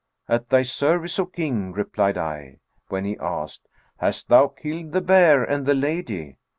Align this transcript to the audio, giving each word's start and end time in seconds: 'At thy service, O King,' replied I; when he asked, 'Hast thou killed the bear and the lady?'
'At 0.27 0.49
thy 0.49 0.63
service, 0.63 1.19
O 1.19 1.27
King,' 1.27 1.73
replied 1.73 2.17
I; 2.17 2.57
when 2.87 3.05
he 3.05 3.19
asked, 3.19 3.67
'Hast 3.99 4.29
thou 4.29 4.47
killed 4.47 4.93
the 4.93 4.99
bear 5.01 5.43
and 5.43 5.63
the 5.63 5.75
lady?' 5.75 6.37